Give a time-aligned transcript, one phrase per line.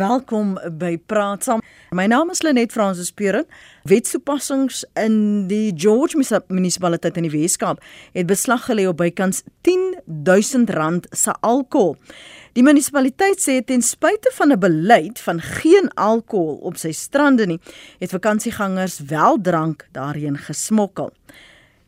[0.00, 1.60] Welkom by Praat Saam.
[1.92, 3.44] My naam is Lenet Fransis Perin.
[3.84, 6.16] Wetstoepassings in die George
[6.48, 7.82] munisipaliteit in die Weskaap
[8.14, 11.98] het beslag gelê op bykans 10000 rand se alkohol.
[12.56, 17.60] Die munisipaliteit sê ten spyte van 'n beleid van geen alkohol op sy strande nie,
[17.98, 21.12] het vakansiegangers wel drank daarheen gesmokkel.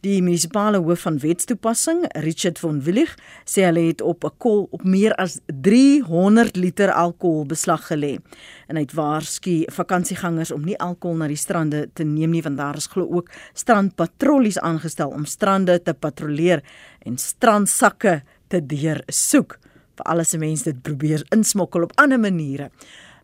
[0.02, 3.12] Die munisipale hoof van wetstoepassing, Richard von Willig,
[3.46, 8.18] sê hulle het op 'n kol op meer as 300 liter alkohol beslag gelê.
[8.66, 12.56] En hy het waarsku vakansiegangers om nie alkohol na die strande te neem nie want
[12.56, 16.62] daar is glo ook strandpatrollies aangestel om strande te patrolleer
[17.06, 19.58] en strandsakke te deursoek.
[19.96, 22.70] Vir alles se mense dit probeer insmokkel op ander maniere.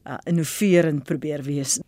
[0.07, 1.81] Uh, innoverend probeer wees.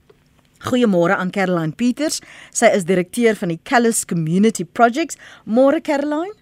[0.64, 2.20] Goeiemôre aan Caroline Peters.
[2.52, 5.20] Sy is direkteur van die Callis Community Projects.
[5.44, 6.39] Môre Caroline.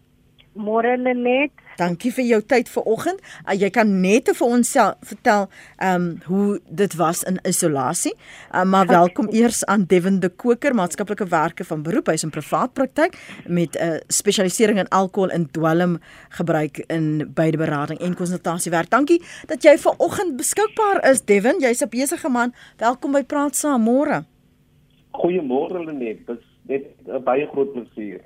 [0.54, 1.52] Môre Lenet.
[1.78, 3.20] Dankie vir jou tyd vanoggend.
[3.46, 4.70] Uh, jy kan net vir ons
[5.06, 8.14] vertel ehm um, hoe dit was in isolasie.
[8.50, 12.72] Uh, maar welkom eers aan Devin de Koker, maatskaplike werker van beroep, hy's in privaat
[12.74, 13.14] praktyk
[13.46, 18.90] met 'n uh, spesialisering in alkohol en dwelm gebruik in beide berading en konsultasiewerk.
[18.90, 21.60] Dankie dat jy vanoggend beskikbaar is Devin.
[21.60, 22.54] Jy's 'n besige man.
[22.76, 24.24] Welkom by Praat Saam môre.
[25.12, 26.26] Goeiemôre Lenet.
[26.68, 28.20] Dit 'n baie groot plesier.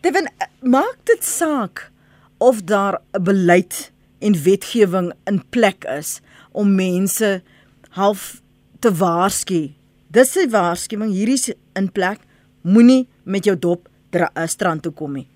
[0.00, 0.28] Devin,
[0.62, 1.90] maak dit saak
[2.38, 6.20] of daar 'n beleid en wetgewing in plek is
[6.52, 7.42] om mense
[7.90, 8.42] half
[8.80, 9.70] te waarsku.
[10.10, 12.18] Dis 'n waarskuwing hierdie in plek.
[12.62, 15.26] Moenie met jou dop uh, strand toe kom nie.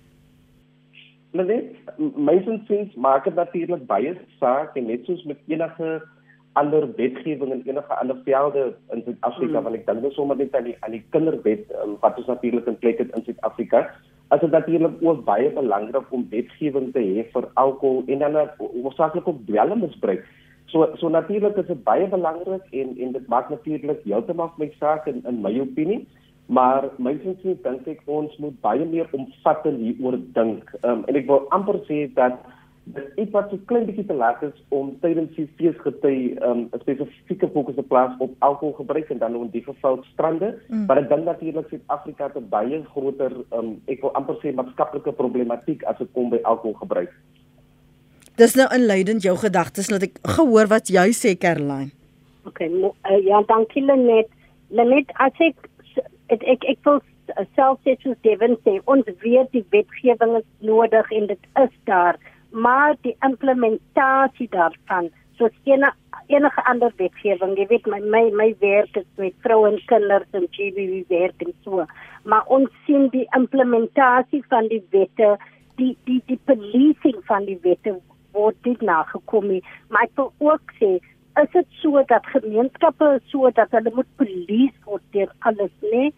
[1.33, 1.65] Maar net
[2.15, 6.01] meisiens maak dit natuurlik baie saak en net soos met enige
[6.59, 9.63] ander wetgewing en enige ander velde in Suid-Afrika mm.
[9.63, 12.67] want ek dink dis sommer net aan die aan die kinderwet um, wat ons natuurlik
[12.69, 13.87] in plek het in Suid-Afrika
[14.33, 19.27] as dit natuurlik ook baie belangrik om wetgewing te hê vir alkohol en dan oorsakeklik
[19.27, 20.25] ook dwelmmisbruik.
[20.71, 25.07] So so natuurlik is dit baie belangrik en en dit maak natuurlik heeltemal my saak
[25.11, 26.05] in in my opinie.
[26.47, 30.73] Maar my sins dink ek ons moet baie meer omvattend hieroor dink.
[30.81, 32.39] Ehm um, en ek wil amper sê dat
[32.83, 36.81] dit iets wat so klein bietjie te laat is om tydens die feesgety um, 'n
[36.81, 40.85] spesifieke fokus te plaas op alkoholgebruik en dan in die geval strande, mm.
[40.85, 45.11] maar ek dink natuurlik Suid-Afrika het 'n baie groter um, ek wil amper sê maatskaplike
[45.11, 47.11] problematiek as dit kom by alkoholgebruik.
[48.35, 51.91] Dis nou inleidend jou gedagtes dat ek gehoor wat jy sê Caroline.
[52.45, 54.27] OK, uh, ja, dankie Lenet.
[54.69, 55.55] Lenet, as ek
[56.27, 56.99] ek ek, ek wil
[57.55, 62.19] self sê soos Devin sê, ons weet die wetgewing is nodig en dit is daar
[62.53, 65.89] maar die implementasie daarvan soos ene,
[66.29, 70.45] enige ander wetgewing jy weet my my my werk is met vroue en kinders en
[70.57, 71.85] GBV werk en so.
[72.29, 75.37] Maar ons sien die implementasie van die wette
[75.81, 77.95] die die die policing van die wette
[78.37, 79.49] word dit nagekom
[79.89, 80.91] maar ek wil ook sê
[81.41, 86.11] is dit so dat gemeenskappe so dat hulle moet polisie word deur alles nê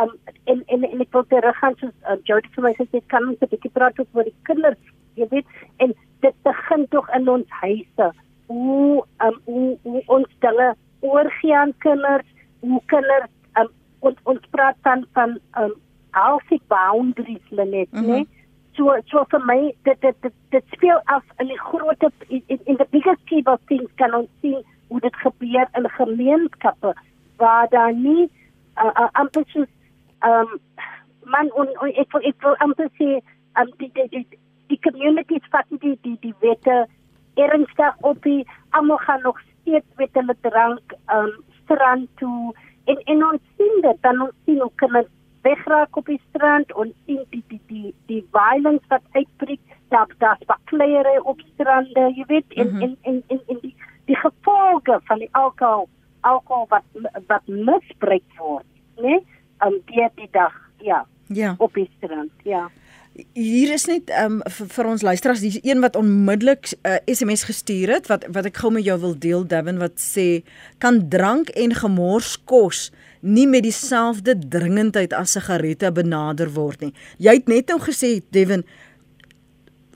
[0.00, 3.40] um, en en en ek wil teruggaan soos uh, Jody vir my gesê kan ons
[3.40, 4.80] 'n bietjie praat oor die kinders
[5.14, 5.46] jy weet
[5.76, 8.10] en dit begin tog in ons huise
[8.46, 12.28] hoe um, hoe, hoe ons dinge oorgie aan kinders
[12.60, 13.30] hoe kinders
[13.60, 15.74] um, ons ons praat van van um,
[16.10, 18.06] healthy boundaries net mm -hmm.
[18.06, 18.26] nee
[18.76, 22.76] so so vir my dit dit dit, dit speel af in die groot in, in
[22.76, 26.94] the biggest scheme of things kan ons sien hoe dit gebeur in gemeenskappe
[27.36, 28.30] waar daar nie
[28.76, 29.68] uh, uh, amper soos
[30.24, 30.58] um,
[31.24, 33.10] man en ek wil ek wil amper sê
[33.60, 36.86] um, die, die, die, die communities vat die die die wette
[37.34, 43.24] ernstig op die almal gaan nog steeds met hulle drank um strand toe en en
[43.24, 45.08] ons sien dit dan ons sien hoe kan dit
[45.42, 50.44] wegraak op die strand en sien die die die die violence wat uitbreek daar daar's
[50.50, 52.82] bakleierery op strande jy weet en, mm -hmm.
[52.82, 53.74] en, en en en die
[54.04, 55.88] die gevolge van die alkohol
[56.20, 56.84] alkohol wat
[57.26, 59.20] wat misbruik word né
[59.66, 62.70] um die die dag ja ja op die strand ja
[63.12, 67.44] Hier is net um, vir, vir ons luisteraars dis een wat onmiddellik 'n uh, SMS
[67.44, 70.40] gestuur het wat wat ek gou met jou wil deel Devin wat sê
[70.78, 76.94] kan drank en gemors kos nie met dieselfde dringendheid as sigarette benader word nie.
[77.18, 78.64] Jy het net nou gesê Devin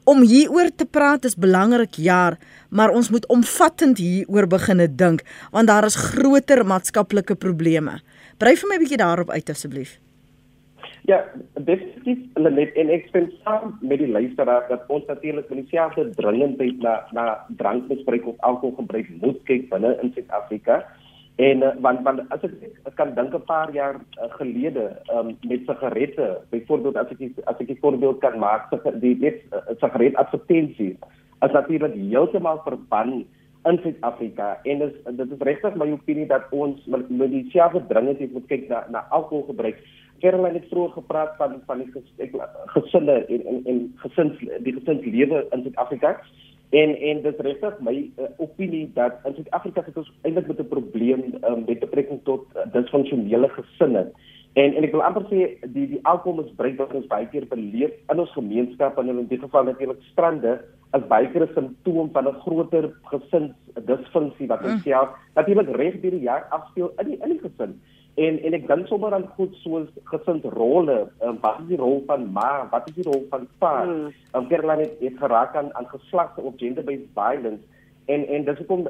[0.04, 2.36] om hieroor te praat is belangrik ja,
[2.68, 8.02] maar ons moet omvattend hieroor beginne dink want daar is groter maatskaplike probleme.
[8.36, 9.96] Brei vir my 'n bietjie daarop uit asseblief.
[11.06, 11.20] Ja,
[11.54, 16.80] definitief net en ek stem saam met die luisteraar dat ons natuurlik met dieselfde dringendheid
[16.82, 17.26] na na
[17.60, 20.80] drankmisbruik of alkoholgebruik moet kyk binne in Suid-Afrika.
[21.36, 22.56] En uh, want want as ek,
[22.90, 27.60] ek kan dink 'n paar jaar uh, gelede um, met sigarette, byvoorbeeld as ek as
[27.62, 30.98] ek 'n voorbeeld kan maak, die net uh, sigaret advertensies
[31.38, 33.22] as natuurlik heeltemal verban
[33.66, 38.32] in Suid-Afrika en dis dit is regtig my opinie dat ons met, met dieselfde dringendheid
[38.32, 39.78] moet kyk na na alkoholgebruik.
[40.20, 42.40] Caroline het vroeër gepraat van van die ges,
[42.74, 46.20] gesinne en en en gesins die gesinslewe in Suid-Afrika.
[46.70, 50.68] En en dis regtig my uh, opinie dat in Suid-Afrika het ons eintlik met 'n
[50.68, 54.10] probleem um, met betrekking tot uh, disfunksionele gesinne.
[54.52, 55.40] En en ek wil amper sê
[55.72, 59.64] die die alkoholmisbruik wat ons baie keer beleef in ons gemeenskap en in dit geval
[59.68, 60.54] natuurlik strande
[60.96, 64.86] as baie keer 'n simptoom van 'n groter gesinsdisfunksie wat ons mm.
[64.88, 67.80] self natuurlik reg deur die jaar afspeel in die in die gesin.
[68.16, 72.32] En en ek dink sommer aan goed soos gesinsrolle, um, wat is die rol van
[72.32, 73.84] ma, wat is die rol van pa?
[73.84, 74.12] Mm.
[74.32, 77.64] Um, Gerlane het, het geraak aan aan geslag of gender-based violence
[78.06, 78.86] en en dis hoekom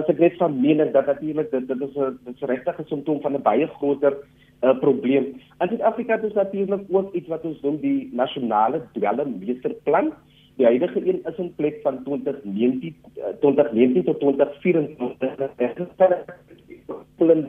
[0.00, 2.88] as ek net van mening dat natuurlik dit dit is 'n dit is regtig 'n
[2.88, 5.24] simptoom van 'n baie groter 'n uh, probleem.
[5.60, 10.12] In Suid-Afrika is natuurlik ook iets wat ons noem die nasionale dwelmmeesterplan.
[10.56, 12.94] Die huidige een is in plek van 2019
[13.40, 15.56] 2019 uh, tot 2024.
[17.16, 17.46] Dit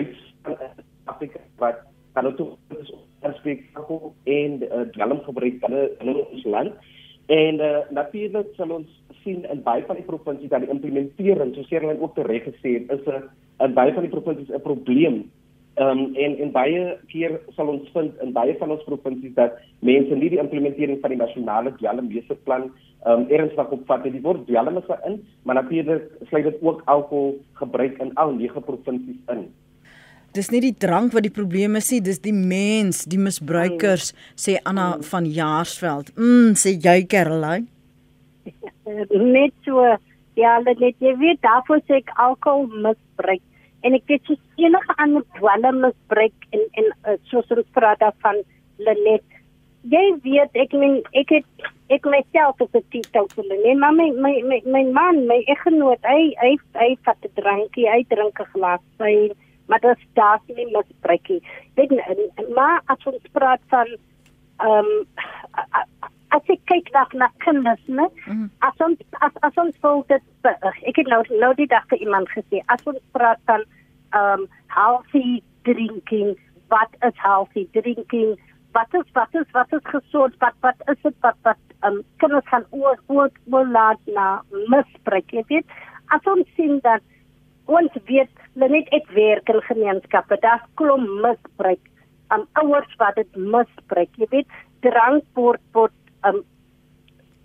[0.00, 0.56] is 'n plan
[1.04, 1.76] Afrika wat
[2.12, 3.68] kan ook is perspektief
[4.24, 6.72] en uh, dwelmgebruik binne in ons land.
[7.26, 11.66] En uh, natuurlik sal ons sien in baie van die provinsies dat die implementering, soos
[11.66, 13.22] Sierlyn ook tereg gesê het, is 'n
[13.64, 15.30] in baie van die provinsies 'n probleem
[15.74, 19.56] Ehm um, en en baie keer sal ons vind in baie van ons provinsies dat
[19.82, 24.12] mense nie die implementering van die nasionale dwelmbeheerplan ehm um, ernstig opvat nie.
[24.14, 28.60] Die woord dwelm is in, maar natuurlik sluit dit ook alkohol gebruik in al nege
[28.60, 29.42] provinsies in.
[30.34, 34.34] Dis nie die drank wat die probleem is nie, dis die mens, die misbruikers, mm.
[34.34, 35.06] sê Anna mm.
[35.10, 36.10] van Jaarsveld.
[36.18, 37.70] Mm, sê jy Caroline?
[39.10, 39.84] net so
[40.36, 43.42] ja, net jy weet daarvoor sê ek alkohol misbruik
[43.84, 48.42] en ek weet soos enige ander dwelmmisbruik en en uh, soos ons praat van
[48.78, 49.24] Lenet
[49.92, 54.10] jy weet ek meen ek het ek myself op die titel van Lenet maar my
[54.26, 58.52] my my, my man my eggenoot hy hy hy vat 'n drankie hy drink 'n
[58.56, 59.14] glas sy
[59.66, 61.40] maar dit staat nie misbruikie
[61.74, 61.94] weet
[62.54, 63.94] maar as ons praat van
[64.58, 68.06] ehm um, as ek kyk na na kinders, né?
[68.26, 68.48] Mm.
[68.66, 70.48] As ons as, as ons voel dit
[70.90, 73.62] ek het nou nou die dag vir iemand gesê, as ons praat van
[74.18, 76.34] um healthy drinking,
[76.74, 78.34] wat is healthy drinking?
[78.74, 80.38] Wat is wat is wat is gesond?
[80.42, 84.28] Wat wat is dit wat wat um kinders gaan oor oor oor laat na
[84.72, 85.78] misbruik, jy weet?
[86.14, 87.04] As ons sien dat
[87.70, 91.82] ons weet, net ek werk in gemeenskappe, daar's klomp misbruik.
[92.34, 95.62] Um ouers wat dit misbruik, jy weet, drank word
[96.24, 96.44] um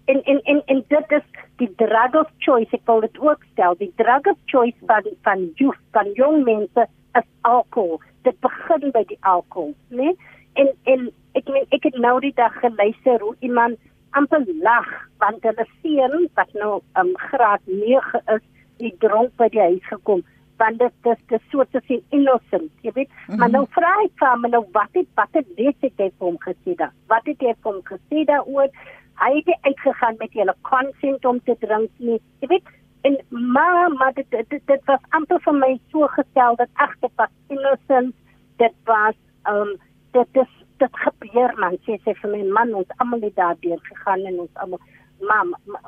[0.09, 1.25] en en en en dit is
[1.61, 5.43] die drug of choice ek wil dit ook stel die drug of choice van van
[5.61, 6.85] youth van jong mense
[7.19, 10.15] is alkohol dit begin by die alkohol né
[10.63, 11.05] en en
[11.41, 13.77] ek meen ek het nou die dag geluister hoe iemand
[14.21, 14.89] amper lag
[15.23, 16.73] want hulle seun wat nou
[17.03, 18.45] um graad 9 is
[18.81, 20.25] die dronk by die huis gekom
[20.59, 23.39] want dit is die soort van innocent jy weet mm -hmm.
[23.39, 26.27] maar nou vra ek vir hom nou wat het wat het dit het hy vir
[26.27, 28.71] hom gesê da wat het hy vir hom gesê daaroor
[29.19, 32.21] hy het uitgegaan met julle consent om te drink nie.
[32.39, 32.67] Jy weet,
[33.01, 37.11] en maar maar dit dit, dit, dit was amper vir my so gestel dat agter
[37.15, 38.15] pas innocent
[38.57, 39.15] dit was
[39.51, 39.75] um
[40.11, 43.79] dit is dit gebeur man sê sê vir my man ons almal het daar deur
[43.91, 44.81] gegaan en ons almal
[45.29, 45.45] maar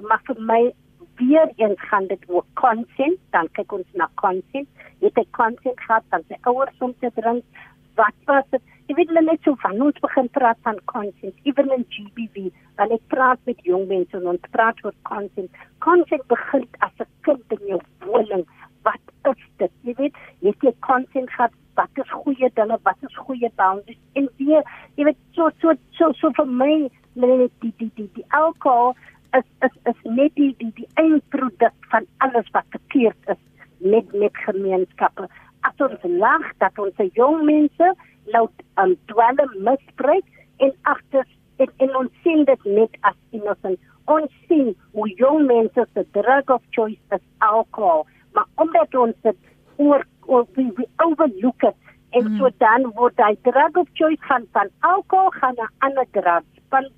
[0.08, 0.62] maar vir my
[1.22, 3.20] weer eens gaan dit oor consent.
[3.36, 4.68] Dan kyk ons na consent.
[5.00, 7.64] Het consent gehad dan sy ouers om te drink.
[8.00, 8.62] Wat was dit?
[8.90, 11.38] Jy weet hulle net so van ons begin praat van consent.
[11.48, 15.62] Even in GBV wanneer ek praat met jong mense en ons praat oor consent.
[15.86, 18.46] Consent begin as 'n kind in jou woning.
[18.84, 19.72] Wat is dit?
[19.88, 21.54] Jy weet jy het consent gehad.
[21.76, 22.78] Wat is goeie dinge?
[22.84, 24.02] Wat is goeie boundaries?
[24.14, 24.64] En weer
[24.96, 28.96] jy weet so so so so vir my net die die die die alcohol
[29.38, 33.42] is is is net die die die eindproduk van alles wat verkeerd is
[33.78, 35.28] met met gemeenskappe
[35.68, 37.94] as ons lag dat ons jong mense
[38.34, 38.46] nou
[38.82, 40.26] um, dwelm misbruik
[40.58, 41.26] en agter
[41.62, 43.78] en, en ons sien dit net as innocent.
[44.12, 49.38] Ons sien hoe jong mense se drug of choice is alcohol, maar omdat ons dit
[49.78, 51.78] oor oor we, we overlook it
[52.18, 52.38] en mm.
[52.40, 56.62] so dan word die drug of choice gaan van alcohol gaan na ander drugs.
[56.74, 56.90] Van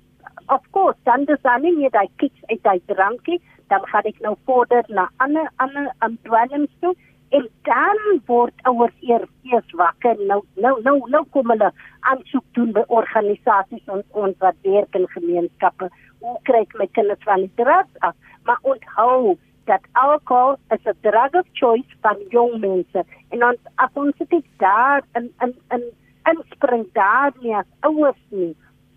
[0.48, 3.40] of course, dan dis dan nie jy kicks uit die drankie,
[3.72, 6.94] dan gaan ek nou vorder na ander ander um, dwelms toe.
[7.34, 10.18] En dan word ouers eers wakker.
[10.28, 11.70] Nou nou nou nou kom hulle
[12.10, 13.88] aansoek doen by organisasies.
[13.88, 15.90] Ons ons wat werk in gemeenskappe.
[16.20, 18.14] Hoe kry ek my kinders van die drugs af?
[18.46, 19.34] Maar onthou
[19.66, 23.04] dat alcohol is 'n drug of choice vir jong mense.
[23.32, 25.84] En ons as ons dit daar in in in
[26.30, 28.54] inspring daar nie as ouers nie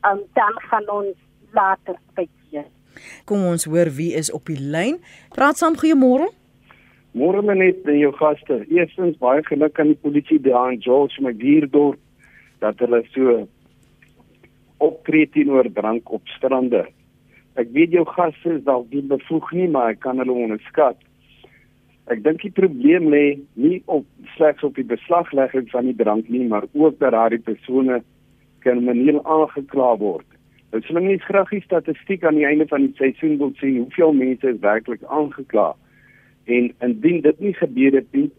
[0.08, 1.16] um, dan gaan ons
[1.58, 2.70] later spesiaal
[3.30, 5.00] Kom ons hoor wie is op die lyn.
[5.36, 6.30] Praat saam goeiemôre.
[7.18, 8.60] Môre net aan jou gaste.
[8.74, 12.00] Eerstens baie geluk aan die polisie daar in George Magierdorp
[12.62, 13.48] dat hulle so
[14.84, 16.86] optree teenoor drank op strande.
[17.58, 21.00] Ek weet jou gaste is dalk nie bevoeg nie, maar ek kan hulle onderskat.
[22.08, 23.26] Ek dink die probleem lê
[23.58, 28.04] nie op slegs op die beslaglegging van die drank nie, maar ook dat daardie persone
[28.64, 30.37] kan manier aangekla word.
[30.76, 34.14] Dit sal net graag die statistiek aan die einde van die seisoen wil sien hoeveel
[34.14, 35.76] mense is werklik aangekla.
[36.46, 38.32] En indien dit nie gebeur het nie,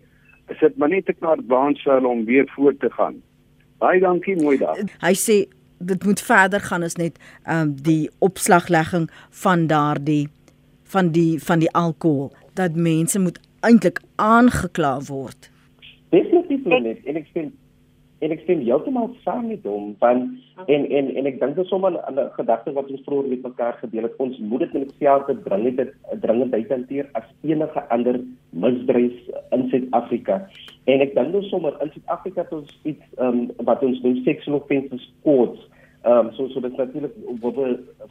[0.48, 3.22] is dit maar net 'n knaar baansel om weer voort te gaan.
[3.78, 4.76] Baie dankie, mooi dag.
[5.00, 10.28] Hy sê dit moet verder gaan as net ehm um, die opslaglegging van daardie
[10.82, 15.50] van die van die alkohol dat mense moet eintlik aangekla word.
[16.10, 17.48] Definitief net en ek sê
[18.18, 20.24] en ek stem heeltemal saam met hom van
[20.66, 23.76] en en en ek dink dit is sommer 'n gedagte wat ons vroeër met mekaar
[23.82, 24.16] gedeel het.
[24.16, 28.20] Ons moet dit met dieselfde dringend dringend hanteer as enige ander
[28.50, 29.16] misdryf
[29.50, 30.48] in Suid-Afrika.
[30.84, 34.56] En ek dink ons sommer in Suid-Afrika het ons iets um, wat ons noem sexual
[34.56, 35.60] offences codes
[36.08, 37.58] ehm um, so so dit natuurlik word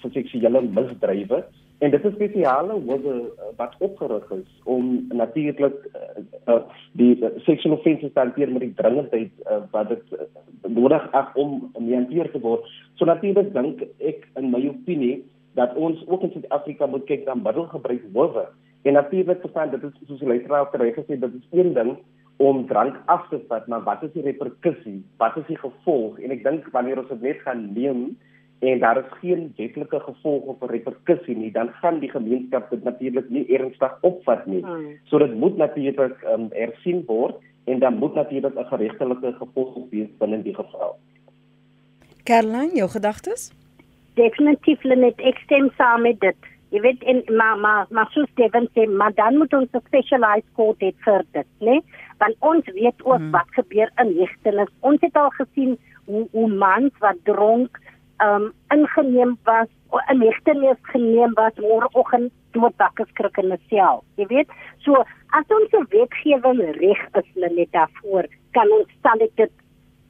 [0.01, 1.43] vir seksuele misdrywe
[1.77, 6.23] En dit is spesiale worde uh, wat opgerig is om natuurlik uh,
[6.53, 6.61] uh,
[6.91, 10.25] die sexual offences te hanteer met die dringendheid uh, wat dit uh,
[10.73, 12.65] nodig is om mee hanteer te word.
[12.97, 15.19] So natuurlik dink ek in my opinie
[15.59, 18.47] dat ons ook in Suid-Afrika moet kyk na middelgebruik howe.
[18.81, 21.93] En natuurlik verstaan dit is soos die luisteraar reg gesê dit is een ding
[22.37, 24.99] om drank af te vat, maar wat is die reperkussie?
[25.17, 26.19] Wat is die gevolg?
[26.21, 28.17] En ek dink wanneer ons dit net gaan neem
[28.65, 33.29] en daar is geen wetlike gevolg of reperkussie nie, dan gaan die gemeenskap dit natuurlik
[33.29, 34.63] nie ernstig opvat nie.
[34.65, 34.95] Hmm.
[35.09, 37.37] So dit moet natuurlik um, ersien word
[37.69, 40.97] en dan moet natuurlik 'n geregtelike gevolg wees binne die geval.
[42.23, 43.51] Caroline, jou gedagtes?
[44.13, 46.56] Definitief net ek stem saam met dit.
[46.69, 50.49] Jy weet in maar maar maar soos Steven sê, maar dan moet ons 'n specialized
[50.55, 51.81] court hê vir dit, né?
[52.17, 53.31] Want ons weet ook hmm.
[53.31, 54.71] wat gebeur in hegtenis.
[54.79, 57.79] Ons het al gesien hoe hoe mans wat dronk
[58.19, 59.67] um ingeneem was
[60.11, 64.03] in hegtenis geneem was môreoggend doodbak geskrik in 'n sel.
[64.15, 64.93] Jy weet, so
[65.29, 69.51] as ons se wetgewing reg is net daarvoor, kan ons stel dit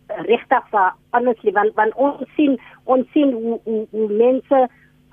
[0.07, 4.67] regtig vir honestly want want ons sien ons sien hoe hoe, hoe mense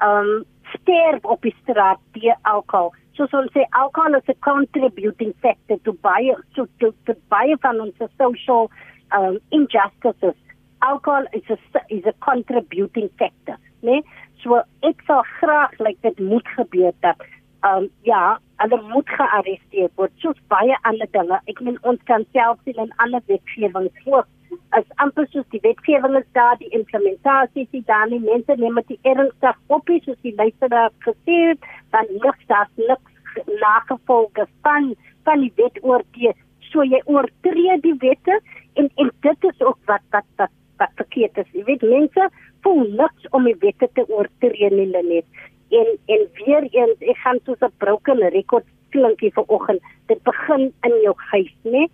[0.07, 0.45] um
[0.77, 2.93] sterf op die straat deur alkohol.
[3.15, 7.57] So so ons sê alcohol is a contributing factor to baie to to, to baie
[7.63, 8.71] van ons social
[9.15, 10.39] um injustices
[10.85, 13.91] alcohol is a is a contributing factor, né?
[13.91, 14.03] Nee?
[14.43, 17.21] So ek sal graag like dit moet gebeur dat
[17.69, 21.41] um, ja, hulle moet gearresteer word soos baie ander dinge.
[21.51, 24.27] Ek meen ons kan self sien in alle wetgewing voor
[24.79, 28.99] as amper soos die wetgewing is daar, die implementasie is daar, die mense neem dit
[29.03, 33.15] ernstig op, soos die luisteraar gesê het, dan niks daar niks
[33.61, 34.95] nagevolge van
[35.25, 36.35] van die wet oortree.
[36.71, 38.41] So jy oortree die wette
[38.75, 41.51] en en dit is ook wat wat wat wat verkeerd is.
[41.53, 42.29] Jy weet mense
[42.67, 45.27] voel niks om die wette te oortree nie net.
[45.71, 49.83] En en weer eens, ek gaan soos 'n broken record klinkie vanoggend.
[50.07, 51.89] Dit begin in jou huis, né?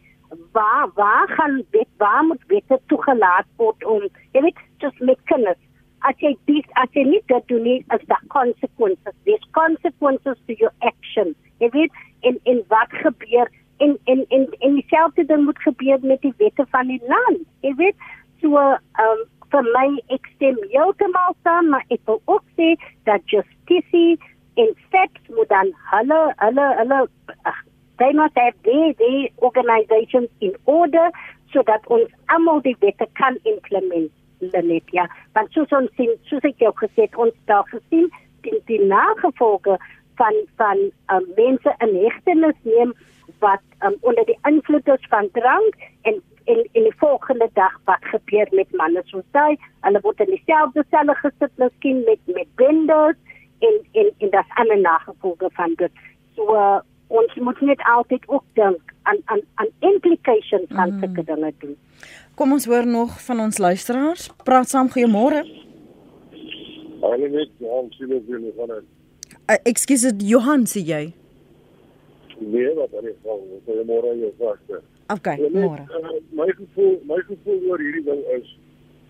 [0.53, 5.61] Waar waar gaan wet waar moet wette toegelaat word om jy weet just met kinders.
[6.09, 9.15] As jy dis as jy nie dit doen nie as daar consequences.
[9.25, 14.75] There's consequences to your action jy weet en en wat gebeur en en en en
[14.75, 18.09] dieselfde ding moet gebeur met die wette van die land jy weet.
[18.41, 18.57] So
[19.05, 22.75] um vir my ek stem heeltemal saam, maar ek wil ook sê
[23.09, 24.19] dat justisie
[24.61, 27.01] en steps moet dan hulle hulle hulle
[28.01, 31.11] they must have the the organizations in order
[31.53, 35.07] so dat ons almal die wette kan implement net ja.
[35.37, 38.09] Want soos ons sien soos ek jou gesê het ons daar gesien
[38.47, 39.77] die, die nagevolge
[40.21, 42.95] van van um, mense in hegtenis neem
[43.45, 48.05] wat um, onder die invloed is van drank en en in die volgende dag wat
[48.13, 53.19] gebeur met manne soos hy hulle word in dieselfde selle gesit miskien met met benders
[53.69, 55.93] en en en das alle nagevolge van dit.
[56.37, 61.01] So uh, ons moet net altyd ook dink aan aan aan implications van mm.
[61.05, 61.77] sulke dinge doen
[62.39, 65.45] kom ons hoor nog van ons luisteraars praat saam goeiemôre
[67.01, 68.89] Hallo net Johan, sien jy nie van dit?
[69.49, 70.99] Uh, Ekskuus, Johan, sê jy?
[72.41, 74.81] Nee, wat dan is van, goeiemôre jou vaste.
[75.15, 75.87] Okay, môre.
[75.97, 78.51] Uh, my gevoel, my gevoel oor hierdie ding is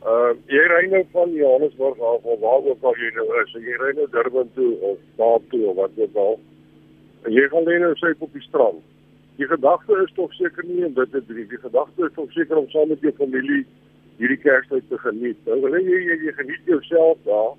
[0.00, 3.74] uh jy ry nou van Johannesburg af of waar ook al jy nou is, jy
[3.82, 6.38] ry nou Durban toe of daar toe of wat ook al.
[7.26, 8.80] En jy gaan net nou sê op die strand.
[9.40, 11.46] Die gedagte is tog seker nie om dit te doen.
[11.48, 13.64] Die gedagte is tog seker om saam met jou familie
[14.20, 15.38] hierdie Kersfees te geniet.
[15.46, 17.54] Nou wil jy, jy jy geniet jouself daar.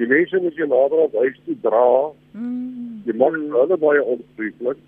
[0.00, 1.88] Die mense moet jy nader aan huis toe dra.
[2.36, 3.00] Mm.
[3.08, 4.80] Jy maak hulle baie onvriendelik.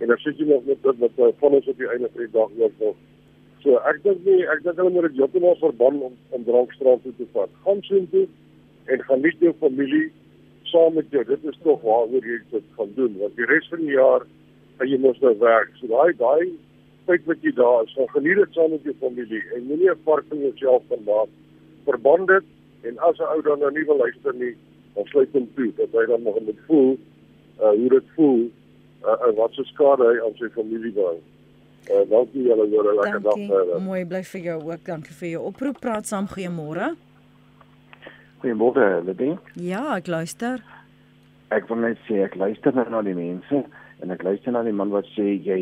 [0.00, 2.32] En dan sit jy nog met dit wat van ons op die einde van die
[2.32, 2.96] dag nog nog.
[3.62, 7.12] So ek dink nie ek dink hulle moet dit heeltemal verban om om drankstraat toe
[7.18, 7.52] te vat.
[7.66, 8.24] Gaan sien toe
[8.90, 10.08] en nie jou familie
[10.72, 11.24] saam met jou.
[11.28, 14.26] Dit is tog waaroor jy dit gaan doen want die res van die jaar
[14.78, 15.70] gaan jy mos nou werk.
[15.80, 16.52] So daai daai
[17.06, 20.04] tyd wat jy daar is, gaan geniet dit saam met jou familie en moenie 'n
[20.08, 21.30] vark van jouself van maak.
[21.84, 22.46] Verband dit
[22.88, 24.54] en as 'n ou dan nou nie wil luister nie,
[24.94, 26.98] dan sluit hom toe dat hy dan nog moet voel
[27.60, 28.50] uh hoe dit voel
[29.04, 31.20] uh, uh wat se skade hy aan sy familie bring.
[31.90, 33.80] Uh dankie julle hoor 'n lekker dag verder.
[33.80, 34.84] Mooi bly vir jou ook.
[34.84, 35.80] Dankie vir jou oproep.
[35.80, 36.94] Praat saam goeiemôre.
[38.42, 39.36] Goeiemôre, Lidie.
[39.54, 40.58] Ja, ek luister.
[41.54, 43.60] Ek wil net sê ek luister nou na die mense
[44.02, 45.58] en ek luister na die man wat sê jy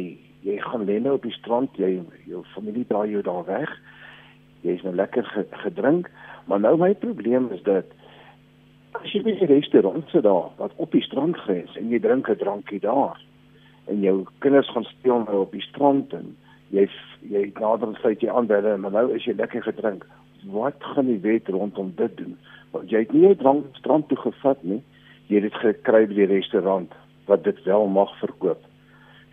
[0.46, 3.74] jy gaan lê nou op die strand, jy jou familie draai jou daar weg.
[4.64, 5.28] Jy's nou lekker
[5.60, 6.08] gedrink.
[6.48, 7.92] Maar nou my probleem is dat
[8.96, 12.30] as jy by 'n restaurant sit daar wat op die strand grens en jy drink
[12.30, 13.20] 'n drankie daar
[13.92, 16.32] en jou kinders gaan speel nou op die strand en
[16.70, 16.88] jy
[17.28, 20.06] jy nader sluit jy aan by hulle maar nou is jy lekker gedrink.
[20.48, 22.38] Wat gaan die wet rondom dit doen?
[22.86, 24.82] Jy het nie 'n drank strand toe gevat nie.
[25.28, 26.92] Jy het dit gekry by die restaurant
[27.26, 28.62] wat dit wel mag verkoop.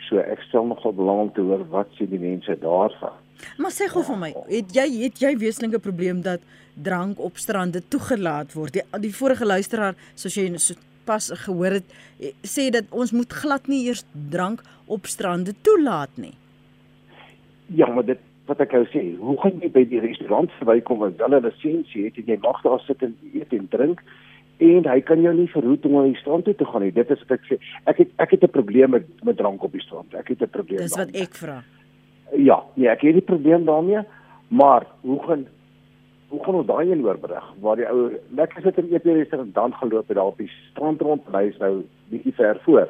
[0.09, 3.13] So ek stel nogal belang om te hoor wat sê die mense daarvan.
[3.57, 6.41] Maar sê gou vir my, het jy het jy wesenlike probleem dat
[6.73, 8.73] drank op strande toegelaat word?
[8.73, 10.73] Die, die vorige luisteraar, soos jy so
[11.07, 16.17] pas gehoor het, eh, sê dat ons moet glad nie eers drank op strande toelaat
[16.17, 16.33] nie.
[17.67, 21.17] Ja, maar dit wat ek wou sê, hoe gaan jy by die restaurant verbykom as
[21.17, 24.01] hulle 'n lisensie het en jy mag daar sit en eet en drink?
[24.57, 26.93] en hy kan jou nie verhoed om aan die strand toe te gaan nie.
[26.93, 27.57] Dit is wat ek sê.
[27.89, 30.13] Ek het ek het 'n probleem met met drank op die strand.
[30.13, 30.79] Ek het 'n probleem.
[30.79, 31.63] Dis wat ek vra.
[32.35, 34.01] Ja, nee, ek het nie probleem daarmee,
[34.47, 35.47] maar hoe gaan
[36.29, 39.73] hoe gaan ons daai een oorbrug waar die ou lekker sit in eet en dan
[39.73, 42.89] geloop het daar op die strand rond en hy is nou bietjie ver voor.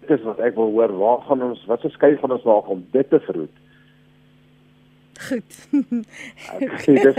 [0.00, 2.68] Dit is wat ek wil hoor, waar gaan ons wat se skei van ons maak
[2.68, 3.56] om dit te verhoed?
[5.28, 5.54] Goed.
[6.84, 7.14] Dit is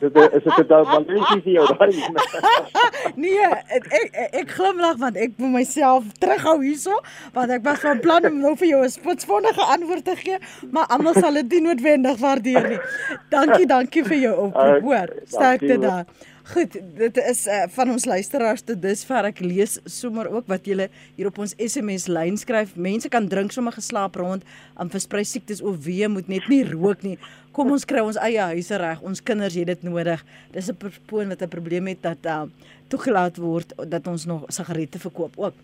[0.00, 1.92] dit is dit dan van dis hier daai.
[3.14, 4.08] Nee, ek ek,
[4.42, 6.98] ek glimlag want ek moet myself terughou hierso
[7.32, 10.38] want ek was van plan om nou vir jou 'n spotsvondige antwoord te gee,
[10.70, 12.80] maar almal sal dit nie noodwendig waardeer nie.
[13.30, 14.82] Dankie, dankie vir jou oproep.
[14.82, 16.04] Hoor, sterkte daar.
[16.50, 20.88] Goed, dit is uh, van ons luisteraars te dusver ek lees sommer ook wat julle
[21.14, 22.72] hier op ons SMS lyn skryf.
[22.74, 24.42] Mense kan drink sommer geslaap rond
[24.74, 27.14] aan versprei siektes of wee moet net nie rook nie.
[27.54, 28.98] Kom ons kry ons eie huise reg.
[29.06, 30.24] Ons kinders het dit nodig.
[30.50, 32.42] Dis 'n persoon wat 'n probleem het dat uh,
[32.88, 35.54] toegelaat word dat ons nog sigarette verkoop ook.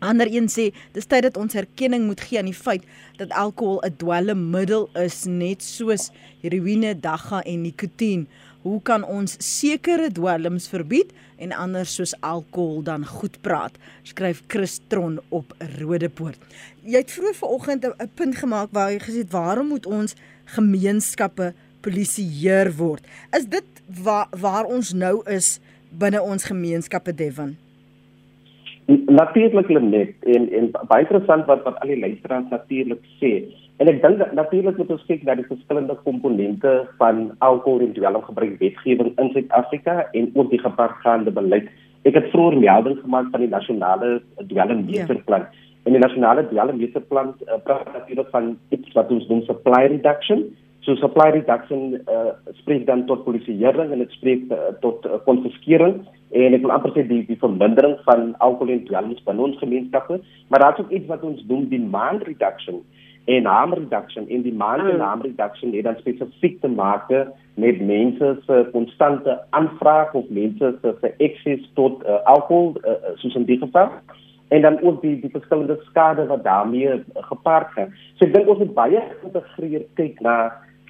[0.00, 2.84] Ander een sê dis tyd dat ons erkenning moet gee aan die feit
[3.16, 6.10] dat alkohol 'n dwelmmiddel is net soos
[6.42, 8.28] heroïne, dagga en nikotien
[8.62, 13.78] hoe kan ons sekere dwelms verbied en ander soos alkohol dan goed praat?
[14.02, 16.40] Skryf Christron op Rodepoort.
[16.84, 21.52] Jy het vroeër vanoggend 'n punt gemaak waar jy gesê het waarom moet ons gemeenskappe
[21.80, 23.04] polisieer word?
[23.36, 23.64] Is dit
[24.02, 27.56] waar waar ons nou is binne ons gemeenskappe Devon?
[29.06, 33.32] Natuurlik net en en baie interessant wat wat al die luisteraars natuurlik sê
[33.80, 38.58] En ek dink natuurlik moet ons kyk na die verskillende komponente van alkohol en dwelmgebruik
[38.60, 41.70] wetgewing in Suid-Afrika en ook die gepaardgaande beleid.
[42.04, 44.18] Ek het vroeër melding gemaak van die nasionale
[44.52, 45.48] dwelmbeheerplan.
[45.48, 45.66] Ja.
[45.88, 50.44] En die nasionale dwelmbeheerplan uh, praat natuurlik van iets wat ons noem supply reduction.
[50.84, 56.44] So supply reduction uh, spreek dan tot polisieering en dit spreek uh, tot konfiskering uh,
[56.44, 60.20] en ek wil amper sê die die vermindering van alkohol en dwelm in ons gemeenskappe,
[60.52, 62.84] maar daar's ook iets wat ons doen demand reduction
[63.36, 65.06] en harm reduction in die maand en hmm.
[65.06, 67.10] harm reduction het dan spesifiek te maak
[67.54, 73.34] met mense se konstante aanvraag of mense se se access tot uh, alcohol uh, soos
[73.34, 73.90] in die geval
[74.48, 77.94] en dan ook die die verskillende skade wat daarmee gepaard gaan.
[78.18, 80.36] So ek dink ons moet baie geïntegreerd kyk na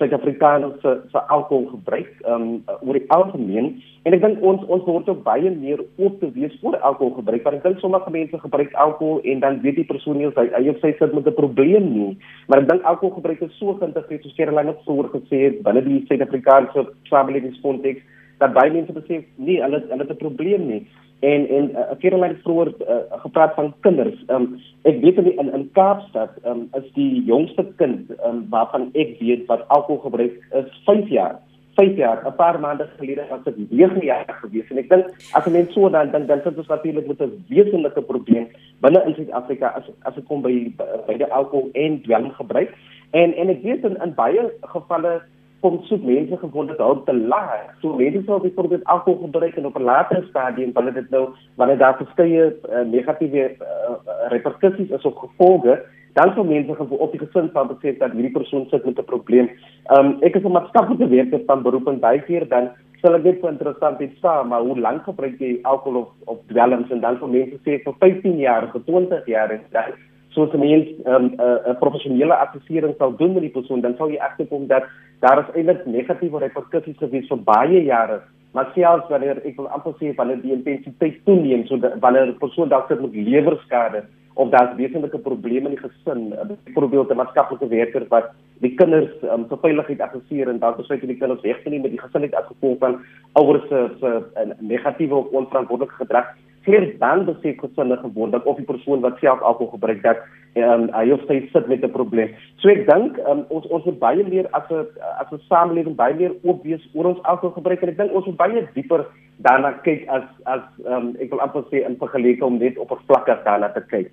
[0.00, 2.44] Suid-Afrikaners se se alkoholgebruik um
[2.80, 3.74] oor die algemeen.
[4.08, 7.58] En ek dink ons ons moet ook baie meer oop te wees oor alkoholgebruik want
[7.58, 10.80] ek dink sommige mense gebruik alkohol en dan weet die persoon nie hy hy of
[10.80, 12.16] sy sit met 'n probleem nie.
[12.48, 16.86] Maar ek dink alkoholgebruik is so geïntegreer soos Caroline ook voorgesê het binne die Suid-Afrikaanse
[17.12, 18.02] samelewingskonteks
[18.40, 20.82] dat baie mense besef nee hulle hulle het 'n probleem nie
[21.20, 24.16] en en uh, ek het al vroeër uh, gepraat van kinders.
[24.32, 24.56] Um,
[24.88, 29.46] ek weet in in, in Kaapstad um, is die jongste kind um, waarvan ek weet
[29.52, 31.36] wat alkohol gebruik is 5 jaar.
[31.76, 32.22] 5 jaar.
[32.24, 35.72] 'n Paar maande gelede was dit 9 jaar gewees en ek dink as 'n mens
[35.72, 38.48] so dan dan dan sit ons natuurlik met 'n wesenlike probleem
[38.80, 40.72] binne in Suid-Afrika as as dit kom by
[41.06, 42.72] by die alkohol en dwelm gebruik.
[43.10, 45.20] En en ek weet in, in baie gevalle
[45.60, 47.70] kom soek mense gewoonlik hulp te laat.
[47.80, 51.78] So mense sal byvoorbeeld alkohol gebruik en op 'n later stadium wanneer dit nou wanneer
[51.78, 57.50] daar verskeie uh, negatiewe uh, reperkusies is of gevolge, dan sou mense op die gesin
[57.52, 59.50] sal besef dat hierdie persoon sit met 'n probleem.
[59.96, 62.70] Um ek is 'n maatskaplike werker van beroep en baie keer dan
[63.00, 66.38] sal ek dit vir interessant iets sê, maar hoe lank gebruik jy alkohol of of
[66.46, 69.92] dwelms en dan vir mense sê vir 15 jaar, vir 20 jaar en dan
[70.34, 74.10] soos 'n mens 'n um, uh, professionele assessering sal doen met die persoon, dan sal
[74.10, 74.84] jy agterkom dat
[75.20, 78.20] daar is eintlik negatiewe reperkusies gewees vir baie jare.
[78.52, 82.38] Maar selfs wanneer ek wil amper sê wanneer die intensiteit toeneem, so dat, wanneer 'n
[82.38, 84.04] persoon dalk sit met lewerskade
[84.34, 89.46] of daar's wesenlike probleme in die gesin, byvoorbeeld 'n maatskaplike werker wat die kinders um,
[89.48, 92.34] se veiligheid assesseer en dan besluit die kinders weg te neem met die gesin het
[92.34, 93.00] as gevolg van
[93.32, 94.10] ouers se se
[94.58, 96.26] negatiewe of onverantwoordelike gedrag
[96.64, 100.20] keer dan besef gesinne gewoonlik of die persoon wat self alkohol gebruik dat
[100.60, 102.34] um, hy of sy sit met 'n probleem.
[102.60, 104.86] So ek dink um, ons ons moet baie meer as 'n
[105.20, 108.26] as 'n samelewing baie meer oop wees oor ons alkohol gebruik en ek dink ons
[108.26, 109.06] moet baie dieper
[109.38, 113.68] daarna kyk as as um, ek wil amper sê in vergelyking om net oppervlakkig daarna
[113.68, 114.12] te kyk.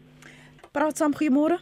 [0.71, 1.59] Praat saam goeiemôre.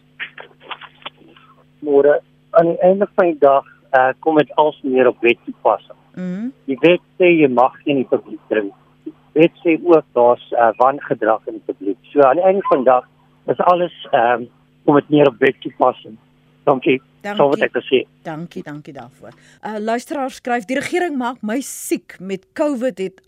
[1.81, 2.21] Môre
[2.51, 3.65] aan die einde van die dag
[3.97, 5.97] uh, kom dit als meer op wet toepassing.
[6.15, 8.73] Mm die wet sê jy mag nie in die publiek drink
[9.35, 11.99] wet sê ook daar's uh, wangedrag in die publiek.
[12.11, 13.07] So aan die einde van die dag
[13.51, 14.47] is alles ehm um,
[14.85, 15.97] om dit meer op wet te pas.
[16.63, 17.01] Dankie.
[17.21, 17.41] Dankie.
[17.41, 18.03] So wat ek gesê.
[18.25, 19.33] Dankie, dankie daarvoor.
[19.65, 23.23] Uh luisteraar skryf: "Die regering maak my siek met COVID het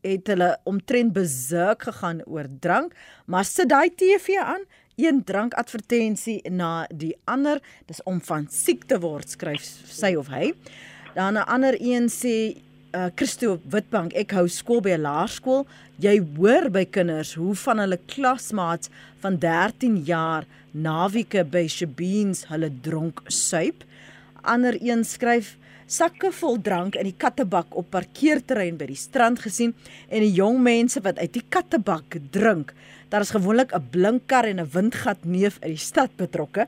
[0.00, 2.94] het hulle omtrent besurk gegaan oor drank,
[3.26, 4.62] maar sit daai TV aan,
[4.96, 10.54] een drankadvertensie na die ander, dis om van siek te word," skryf sy of hy.
[11.14, 12.56] Dan 'n ander een sê
[12.90, 15.66] uh Christo Witbank, ek hou skool by 'n laerskool.
[16.02, 18.90] Jy hoor by kinders hoe van hulle klasmaats
[19.22, 23.84] van 13 jaar naweke by Shabeens hulle dronk suip.
[24.42, 29.74] Ander een skryf sakke vol drank in die kattebak op parkeerterrein by die strand gesien
[30.08, 32.74] en die jong mense wat uit die kattebak drink.
[33.10, 36.66] Daar is gewoonlik 'n blink kar en 'n windgat neef uit die stad betrokke.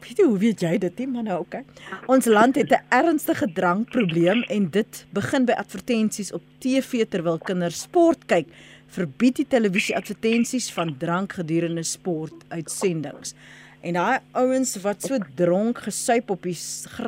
[0.00, 1.64] Weet hoe weet jy dit nie, maar nou okay.
[2.08, 7.80] Ons land het 'n ernstige drankprobleem en dit begin by advertensies op TV terwyl kinders
[7.80, 8.46] sport kyk.
[8.86, 13.34] Verbied die televisie advertensies van drank gedurende sportuitsendings.
[13.80, 16.56] En daai ouens wat so dronk gesuip op die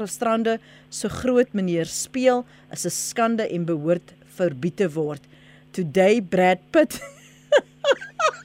[0.06, 5.22] strande so groot meneer speel, is 'n skande en behoort verbied te word.
[5.70, 7.00] Today Brad Pitt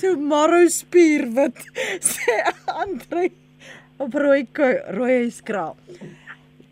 [0.00, 1.60] Tomorrow spierwit
[2.10, 3.28] sê Andre
[4.00, 4.46] op rooi
[4.96, 5.76] rooi skraal.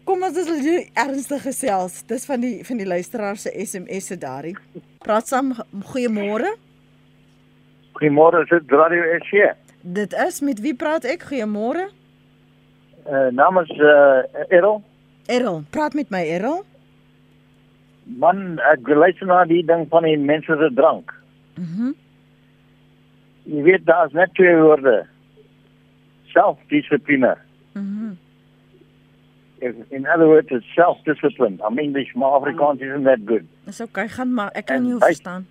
[0.08, 2.00] Kom ons is ernstig gesels.
[2.08, 4.56] Dis van die van die luisteraar se SMS se daarin.
[5.04, 5.52] Praat saam
[5.92, 6.54] goeiemôre.
[7.98, 9.52] Goeiemôre, dit Radio SC.
[9.82, 11.28] Dit is met wie praat ek?
[11.28, 11.90] Goeiemôre.
[13.08, 14.82] Uh namens uh Errol.
[15.26, 16.64] Errol, praat met my Errol.
[18.08, 21.12] Man, ek luister na die ding van die mense se drank.
[21.54, 21.92] Mhm.
[21.92, 22.07] Mm
[23.48, 25.06] jy weet daar's net twee woorde.
[26.34, 27.36] Self-dissipline.
[27.74, 27.84] Mhm.
[27.84, 28.16] Mm
[29.90, 31.58] in other words, it's self-discipline.
[31.66, 33.42] I'm English, maar Afrikaans isn't that good.
[33.66, 35.46] Dis okay, gaan maar ek kan jou verstaan.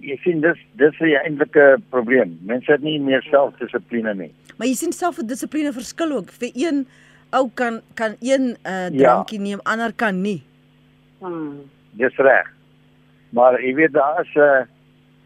[0.00, 2.38] Jy sien dis dis 'n eintlike probleem.
[2.42, 4.32] Mense het nie meer self-dissipline nie.
[4.56, 6.30] Maar jy sien selfdissipline verskil ook.
[6.32, 6.86] Vir een
[7.32, 8.98] ou kan kan een uh, Ja.
[8.98, 10.42] drankie neem, ander kan nie.
[11.18, 11.60] Hmm.
[11.90, 12.48] Dis reg.
[13.30, 14.68] Maar jy weet daar is 'n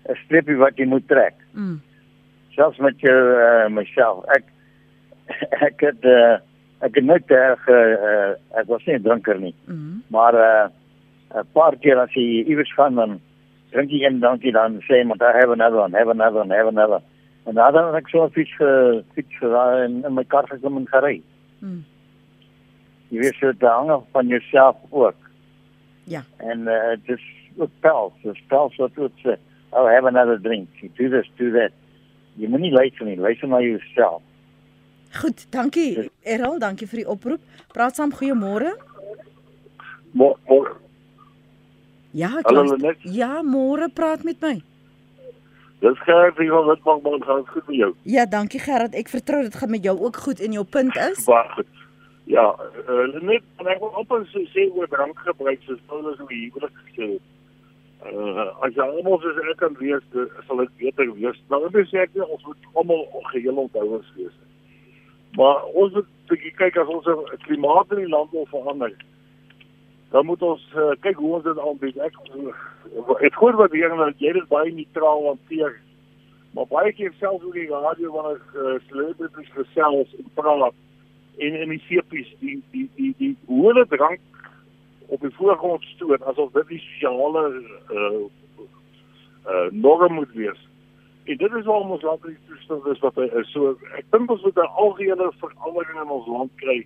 [0.08, 1.34] 'n streepie wat jy moet trek.
[1.52, 1.80] Mm.
[2.54, 4.24] selfs met jou uh, myself.
[4.34, 4.44] Ek
[5.68, 6.38] ek het uh,
[6.84, 9.54] ek het nooit erg uh, ek was nie 'n drinker nie.
[9.66, 10.04] Mhm.
[10.08, 10.70] Maar 'n
[11.36, 13.20] uh, paar keer as jy iewers gaan dan
[13.70, 16.68] drink jy een dankie dan sê maar I have another one, have another one, have
[16.68, 17.00] another.
[17.44, 20.86] En dan dan ek so fiets ge fiets geraai en in my kar gekom en
[20.88, 21.22] gery.
[21.58, 21.84] Mm.
[23.08, 25.18] Jy weet so dit hang af van jouself ook.
[26.04, 26.22] Ja.
[26.36, 27.22] En uh, dis
[27.56, 29.36] ook pels, dis pels wat ook sê,
[29.74, 30.68] oh have another drink.
[30.80, 31.72] You do this, do that.
[32.38, 34.22] Jy moenie luister nie, luister na jouself.
[35.14, 37.42] Goed, dankie Errol, dankie vir die oproep.
[37.74, 38.74] Praat saam goeiemôre.
[40.14, 40.74] Môre
[42.14, 42.62] Ja, Hallo.
[42.62, 43.02] Lenet.
[43.02, 44.62] Ja, môre praat met my.
[45.84, 47.94] dis Gerard hier van Witbank, maar dit gaan goed met jou.
[48.02, 48.94] Ja, dankie Gerard.
[48.94, 51.24] Ek vertrou dit gaan met jou ook goed en jou punt is.
[51.24, 51.66] Baie goed.
[52.24, 52.44] Ja,
[52.88, 57.08] uh, net en ek wil op ons sê oor drankgebruik soos Paulus hoe huwelik gesê
[57.10, 57.26] het.
[58.04, 61.38] Uh, as jy almal soos ek kan wees, dan sal dit beter wees.
[61.52, 64.34] Nou ek sê ek ons moet almal geheel onthouers wees.
[65.38, 67.08] Maar ons moet bietjie kyk as ons
[67.46, 68.92] klimaat in die land wil verander.
[70.12, 71.98] Dan moet ons uh, kyk hoe ons dit aanbied.
[72.04, 72.20] Ek
[73.24, 75.80] het gehoor wat hier dat jy dit baie neutraal hanteer.
[76.54, 80.76] Maar baie keer selfs op die radio wanneer uh, celebrities gesels en praat
[81.38, 84.22] en in die sepies die die die die hoë drank
[85.06, 87.44] op die voorgrond stoot asof dit die sosiale
[87.90, 88.24] uh
[89.46, 90.60] uh norm moet wees.
[91.24, 93.52] En dit is waarom ons land in die toestand is wat hy is.
[93.52, 96.84] So ek dink ons moet 'n algehele verandering in ons land kry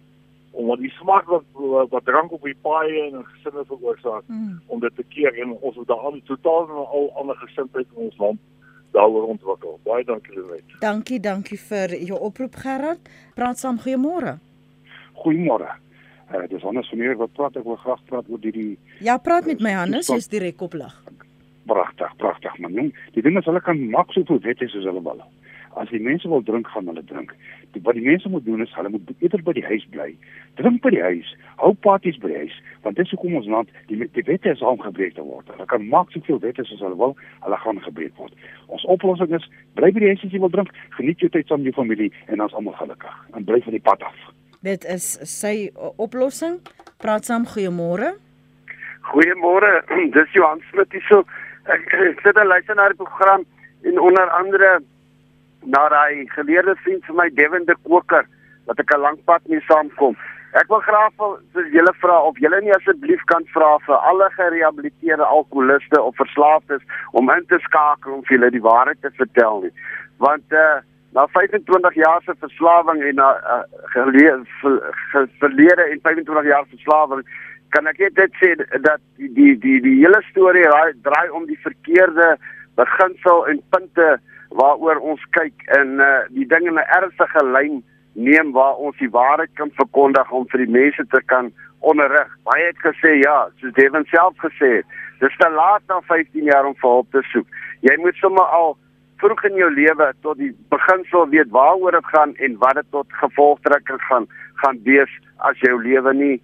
[0.51, 1.45] omdat die smaak wat
[1.91, 4.61] wat drank op die paai en gesinne veroorsaak mm.
[4.67, 8.09] om dit te keer en ons moet daar al totaal en al ander gesindheid in
[8.09, 8.41] ons land
[8.97, 9.79] daaroor ontwikkel.
[9.85, 10.79] Baie dankie Lenet.
[10.81, 13.11] Dankie, dankie vir jou oproep Gerard.
[13.35, 14.39] Praat saam goeiemôre.
[15.23, 15.69] Goeiemôre.
[16.29, 19.17] Uh, dis Hannes van hier wat praat ek wil graag praat oor die die Ja,
[19.17, 20.95] praat met my Hannes, jy's direk op lig.
[21.69, 22.75] Pragtig, pragtig man.
[22.77, 25.23] Nee, die ding is hulle kan maak soveel wette soos hulle wil.
[25.81, 27.33] As die mense wil drink, gaan hulle drink.
[27.73, 30.09] Die, wat die mense moet doen is hulle moet eerder by die huis bly.
[30.61, 34.01] Drink by die huis, hou partytjies by die huis, want dis hoekom ons land die
[34.17, 35.49] die wette is aangebreek te word.
[35.55, 37.15] Hulle kan maak soveel wette soos hulle wil,
[37.45, 38.37] hulle gaan gebreek word.
[38.69, 39.49] Ons oplossing is
[39.81, 42.13] bly by die huis as jy wil drink, geniet jou tyd saam met jou familie
[42.27, 43.23] en dan's almal gelukkig.
[43.33, 44.29] En bly van die pad af.
[44.61, 45.71] Dit is sy
[46.03, 46.59] oplossing.
[46.99, 48.17] Praat saam goeiemôre.
[49.13, 49.71] Goeiemôre.
[50.17, 51.05] Dis Johan Smit hier.
[51.07, 51.23] So
[51.71, 53.47] ek, ek sit en luister na die program
[53.87, 54.81] en onder andere
[55.63, 58.27] na daai geleerde vriend vir my Devin de Koker
[58.67, 60.19] wat ek 'n lank pad mee saamkom.
[60.59, 61.15] Ek wil graag
[61.55, 66.83] vir julle vra of julle nie asseblief kan vra vir alle gerehabiliteerde alkoholiste of verslaafdes
[67.13, 69.75] om in te skakel om vir julle die waarheid te vertel nie.
[70.19, 70.81] Want eh uh,
[71.19, 73.63] na 25 jaar se verslawing en na uh,
[73.95, 77.25] geleer ver, verlede en 25 jaar verslawing
[77.75, 78.55] kan ek net sê
[78.87, 82.37] dat die die die, die hele storie draai, draai om die verkeerde
[82.79, 84.09] beginsel en punte
[84.61, 87.83] waaroor ons kyk en uh, die dinge in 'n ernstige lyn
[88.29, 91.51] neem waar ons die waarheid kan verkondig om vir die mense te kan
[91.81, 92.31] onderrig.
[92.47, 94.87] Baie het gesê ja, soos Devin self gesê het,
[95.21, 97.47] dis te laat na 15 jaar om vir hulp te soek.
[97.87, 98.77] Jy moet sommer al
[99.19, 103.19] vroeg in jou lewe tot die beginsel weet waaroor dit gaan en wat dit tot
[103.23, 104.27] gevolgtrekking gaan
[104.63, 105.13] gaan wees
[105.51, 106.37] as jou lewe nie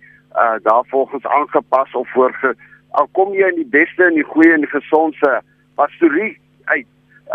[0.45, 2.55] uh daarvolgens aangepas of voorge
[2.91, 5.35] al kom jy in die beste en die goeie en die gesondse
[5.81, 6.33] pastorie
[6.65, 6.87] uit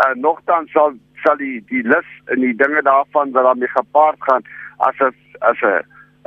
[0.04, 0.92] uh nogtans sal
[1.24, 4.44] sal die die lus en die dinge daarvan wat daarmee gepaard gaan
[4.88, 5.14] as 'n
[5.52, 5.80] as 'n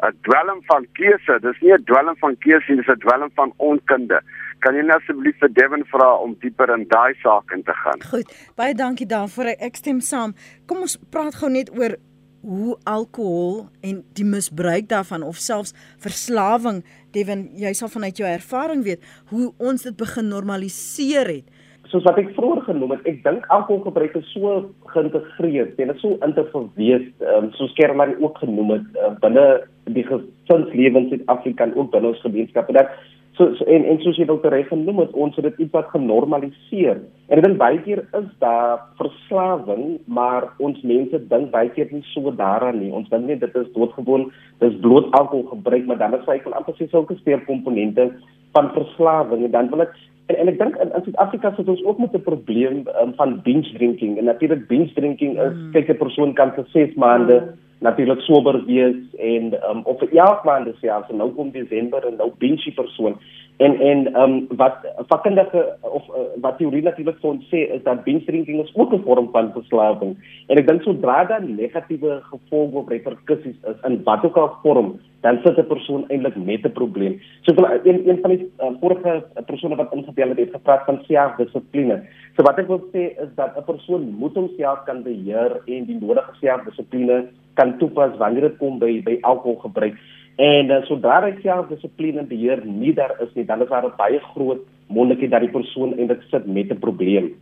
[0.09, 4.21] 'n dwelm van keuse dis nie 'n dwelm van keuse dis 'n dwelm van onkunde
[4.63, 8.01] kan jy asseblief vir Devin vra om dieper in daai saak in te gaan.
[8.13, 9.53] Goed, baie dankie daarvoor.
[9.59, 10.33] Ek stem saam.
[10.67, 11.97] Kom ons praat gou net oor
[12.43, 15.71] hoe alkohol en die misbruik daarvan of selfs
[16.03, 16.81] verslawing,
[17.15, 21.61] Devin, jy sal vanuit jou ervaring weet hoe ons dit begin normaliseer het.
[21.91, 26.17] Soos wat ek vroeër genoem het, ek dink alkoholgebruik is so geïntegreer, dit is so
[26.25, 29.45] interverweef, um, soos Kerman ook genoem het, uh, binne
[29.93, 32.91] die gesinslewe in Suid-Afrika en ook binne ons gemeenskappe dat
[33.37, 35.89] So, so en en soos jy dalk reg genoem het, ons het dit iets wat
[35.89, 36.99] genormaliseer.
[37.33, 42.03] En ek dink baie keer is daar verslawing, maar ons mense dink baie keer nie
[42.11, 42.91] so daaraan nie.
[42.93, 44.27] Ons dink net dit is doodgewoon,
[44.61, 48.11] dis bloot alkohol gebruik, maar dan is hy van amper sulke speerkomponente
[48.53, 49.97] van verslawing en dan wil ek
[50.29, 53.39] en, en ek dink in, in Suid-Afrika sit ons ook met 'n probleem um, van
[53.41, 55.71] binge drinking en natuurlik binge drinking is mm.
[55.73, 60.13] kyk 'n persoon kan vir 6 maande mm natuurlik sober wees en um, of vir
[60.15, 63.17] 11 maande selfs en nou kom Desember en nou binge persoon
[63.57, 64.75] en en um, wat
[65.07, 68.93] vakkundige of uh, wat teorie natuurlik vir ons sê is dat binge drinking is ook
[68.93, 74.03] 'n vorm van verslawing en ek dink sodra daar negatiewe gevolge of reperkusies is in
[74.03, 77.21] watter ook al vorm dan sit 'n persoon eintlik met 'n probleem.
[77.41, 82.03] So een een van die uh, vorige persone wat ingebel het, het gepraat van selfdissipline.
[82.35, 85.99] So wat ek wil sê is dat 'n persoon moet homself kan beheer en die
[86.01, 89.95] nodige selfdissipline kan toepas wanneer dit kom by by alkoholgebruik.
[90.35, 93.97] En uh, sodra hy selfdissipline en beheer nie daar is nie, dan is daar 'n
[93.97, 97.33] baie groot moontlikheid dat die persoon eintlik sit met 'n probleem.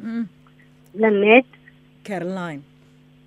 [0.00, 0.28] Mm.
[0.92, 1.46] Lenet
[2.02, 2.62] Caroline.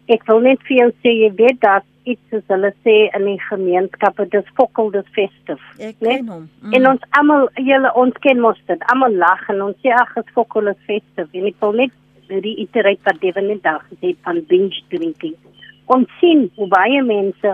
[0.07, 3.39] Ek wil net vir jou sê jy weet dat iets soos hulle sê in die
[3.49, 5.63] gemeenskappe dis fokkel dis festive.
[5.79, 6.49] Ek ken hom.
[6.61, 6.73] Mm.
[6.73, 8.85] En ons almal julle ons ken mos dit.
[8.93, 11.27] Almal lag en ons sê ag dis fokkel is festive.
[11.33, 11.91] En ek wil net
[12.27, 15.35] die iterate wat Devin net dag gesê van binge drinking.
[15.85, 17.53] Ons sien hoe baie mense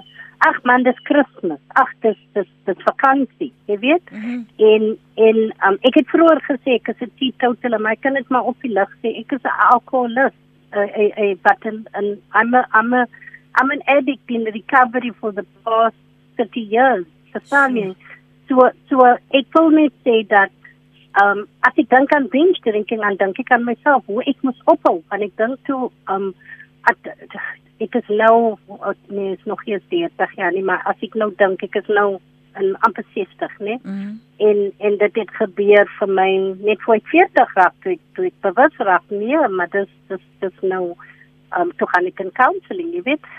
[0.49, 1.59] ag man dis Kersfees.
[1.79, 3.51] Ag dis dis dis vakansie.
[3.71, 4.11] Jy weet?
[4.11, 4.45] Mm -hmm.
[4.57, 4.83] En
[5.27, 8.49] en um, ek het vroeër gesê ek is 'n teetotaler, maar ek kan dit maar
[8.51, 10.39] op die lig sê ek is 'n alkoholist.
[10.75, 13.07] 'n 'n button and I'm a I'm a
[13.57, 15.95] I'm an addict in recovery for the past
[16.37, 17.05] 30 years.
[17.31, 17.95] Verstaan
[18.47, 18.97] So so
[19.29, 20.51] ek wil net sê dat
[21.21, 24.61] um as ek dink aan binge drinking dan dink ek aan myself hoe ek moet
[24.65, 26.33] ophou en ek dink toe um
[26.89, 26.97] at
[27.85, 28.35] ek is nou
[29.07, 32.19] nee is nog nie 40 jaar nie maar as ek nou dink ek is nou
[32.61, 34.11] in amper 60 nê mm.
[34.47, 36.29] en en dit het gebeur vir my
[36.61, 40.61] net voor 40 raak toe ek toe ek bewus raak nee maar dis dis dis
[40.61, 40.83] nou
[41.57, 43.31] um toe gaan ek in counselling jy weet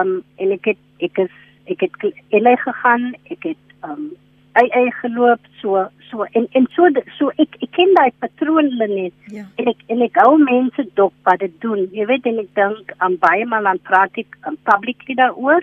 [0.00, 1.38] um en ek het ek is
[1.70, 4.10] ek het LA gegaan, ek het um
[4.58, 9.12] ei ei geloop so so en en so so ek ek ken daai patroon net
[9.30, 9.44] Ja.
[9.58, 12.92] en ek en ek hou mense dop wat dit doen jy weet en ek dink
[12.98, 15.62] aan baie mal aan praat ek um, publicly daaroor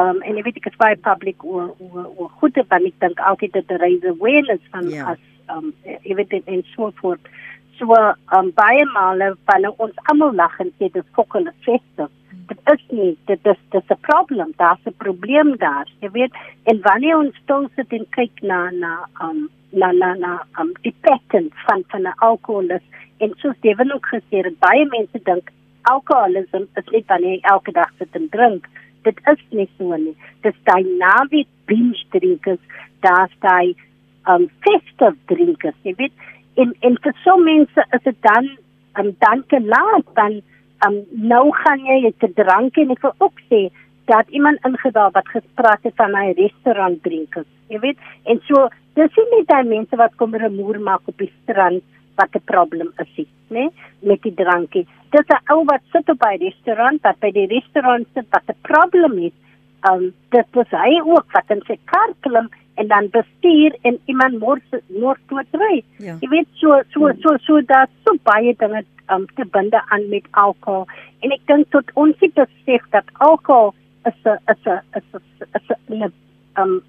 [0.00, 3.20] um en ek weet ek is baie public oor oor oor goede van ek dink
[3.30, 5.12] altyd dat daar is awareness van Ja.
[5.14, 5.18] as
[5.56, 7.20] um jy weet en, en so voort
[7.80, 7.98] so
[8.38, 12.12] um baie male van ons almal lag en sê dit fokol festive
[12.50, 16.32] dit is nie dit is dit is 'n probleem daar's 'n probleem daar jy weet.
[16.64, 18.92] En wanneer ons stil sit en kyk na na
[19.26, 22.88] um na na na um die pattern van van 'n alkoholist
[23.18, 25.50] en soos Devin ook gesê het baie mense dink
[25.82, 28.66] alkoholisme is net wanneer jy elke dag sit en drink.
[29.02, 30.16] Dit is nie so nie.
[30.42, 32.64] Dis daai naweek binge drinkers
[33.00, 33.74] daar's daai
[34.26, 36.12] um festive drinkers jy weet
[36.62, 38.50] en en vir so mense is dit dan
[39.00, 40.40] um dan te laat dan
[40.86, 40.98] um
[41.34, 43.68] nou gaan jy te drank en ek wil ook sê
[44.10, 47.98] dat iemand ingedaal wat gespreek het van hy restaurant drinkers jy weet?
[48.30, 48.68] En so
[48.98, 51.84] dis nie net mense wat kom remoer maak op die strand
[52.18, 53.70] wat 'n probleem is né
[54.02, 54.86] met die drankie.
[55.10, 58.48] Dis 'n ou wat sit op by die restaurant wat by die restaurant sit wat
[58.48, 59.36] 'n probleem het.
[59.90, 62.48] Um dit was hy ook wat in sy kar klim
[62.80, 66.16] en dan bestuur en iemand mors mors toe ry Ja.
[66.20, 70.26] jy weet so so so so dat so baie dinge um te binde aan met
[70.30, 70.86] alkohol.
[71.20, 73.74] En ek dink tot ons het besef dat alkohol
[74.10, 75.22] is 'n is 'n is 'n
[75.58, 76.12] is 'n
[76.62, 76.80] um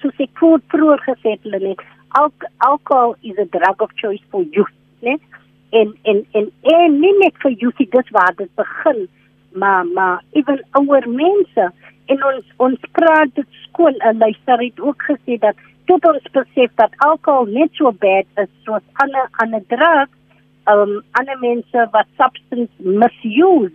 [0.00, 1.80] soos ek vroeër vroeër gesê het hulle net
[2.20, 5.16] alk alcohol is a drug of choice for youth né?
[5.70, 9.08] En en en en nie net vir youth dis waar dit begin
[9.52, 11.72] maar maar ewen ouer mense
[12.12, 15.56] en ons ons praat dit skool 'n luister het ook gesê dat
[15.90, 20.16] tot ons besef dat alkohol net so bad is soos ander ander drugs
[20.72, 23.72] um ander mense wat substance misuse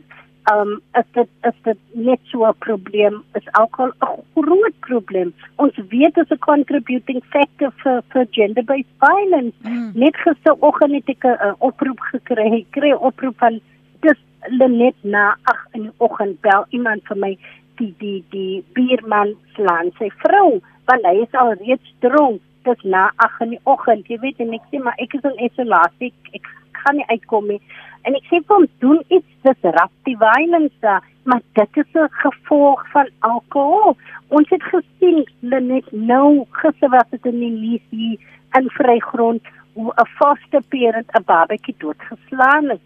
[0.52, 5.76] um is dit is dit net so 'n probleem is alkohol 'n groot probleem ons
[5.90, 9.92] weet dit is 'n contributing factor vir vir gender based violence Mm.
[9.94, 13.60] net gisteroggend het ek 'n oproep gekry ek kry 'n oproep van
[14.02, 14.20] dis
[14.50, 17.38] net na 8 in die oggend bel iemand vir my
[17.78, 23.10] die die die bierman slaan sy vrou want hy is al reeds dronk dis na
[23.26, 26.48] 8 in die oggend jy weet en ek sê maar ek is in isolasie ek,
[26.84, 27.62] gaan nie uitkom nie.
[28.04, 32.10] En ek sê vir hom doen iets dis rap die violence maar dit is 'n
[32.24, 33.96] gevolg van alkohol.
[34.28, 38.18] Ons het gesien net nou gister was dit in die nuus hier
[38.58, 39.44] in vrygrond
[39.76, 42.84] hoe 'n foster parent 'n babatjie doodgeslaan is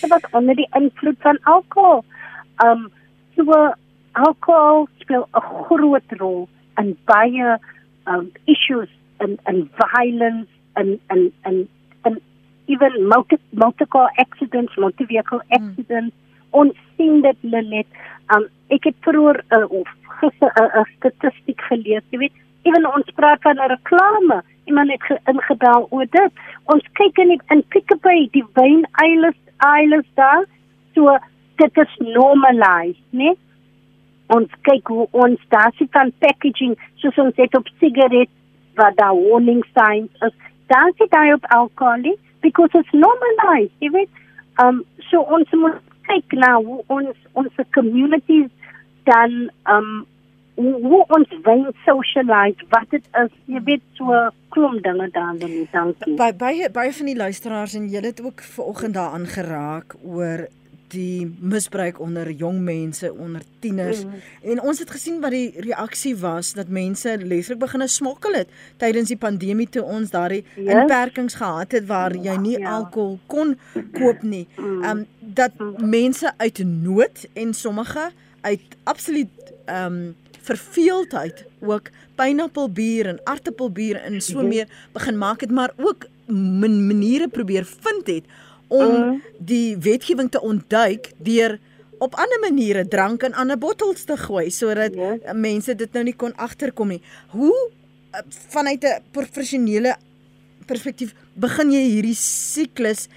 [0.00, 2.04] dit was onder die invloed van alkohol.
[2.64, 2.90] Um
[3.36, 3.72] so
[4.12, 7.58] alcohol speel 'n groot rol in baie
[8.06, 8.88] um issues
[9.20, 11.68] and and violence and and and
[12.04, 12.20] and
[12.66, 16.14] even multi multiple accidents motor vehicle accidents.
[16.14, 16.26] Mm.
[16.50, 17.86] ons sien dit net
[18.34, 19.88] um ek het vroeër uh, of
[20.20, 22.32] gister 'n uh, uh, statistiek gelees jy weet.
[22.62, 26.32] Ewen ons praat van 'n reklame iemand het ge- ingebel oor dit.
[26.64, 30.44] Ons kyk in in Pickaway die wyn eiles eiles daar.
[30.94, 31.18] So
[31.56, 33.34] dit is normalized né
[34.36, 38.30] ons kyk hoe ons daar sit van packaging soos ons het op sigaret
[38.80, 40.34] wat daar warning signs is
[40.68, 44.10] daar sit daar op alcohol because it's normalized jy weet.
[44.62, 48.48] Um so ons moet kyk na hoe ons ons communities
[49.08, 50.06] dan um
[50.58, 54.22] hoe ons wyn socialize wat dit is jy weet so
[54.54, 56.16] klomp dinge daar dan dankie.
[56.18, 60.48] By baie baie van die luisteraars en julle het ook vanoggend daaraan geraak oor
[60.92, 64.04] die misbruik onder jong mense, onder tieners.
[64.04, 64.50] Mm.
[64.52, 69.08] En ons het gesien wat die reaksie was dat mense letterlik begine smokkel het tydens
[69.08, 70.64] die pandemie toe ons daardie yes.
[70.64, 70.74] Yes.
[70.74, 72.76] inperkings gehad het waar jy nie Ja.
[72.78, 73.58] alkohol kon
[73.92, 74.46] koop nie.
[74.56, 80.14] Ehm um, dat mense uit nood en sommige uit absoluut ehm um,
[80.48, 87.28] verveeldheid ook pineappelbier en aartappelbier en so meer begin maak het maar ook man maniere
[87.28, 88.24] probeer vind het
[88.68, 89.22] om Mm.
[89.38, 91.58] die wetgewing te ontduik deur
[91.98, 95.32] op ander maniere drank in ander bottels te gooi sodat Ja.
[95.34, 97.02] mense dit nou nie kon agterkom nie.
[97.30, 97.70] Hoe
[98.12, 99.96] eh, vanuit 'n professionele
[100.66, 103.08] perspektief begin jy hierdie siklus